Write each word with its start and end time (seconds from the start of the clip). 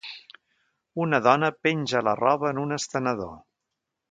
Una 1.05 1.19
dona 1.27 1.51
penja 1.67 2.03
la 2.09 2.17
roba 2.25 2.51
en 2.55 2.63
un 2.67 2.79
estenedor. 2.83 3.39